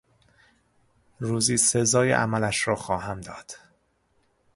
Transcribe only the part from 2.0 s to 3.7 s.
عملش را خواهم داد.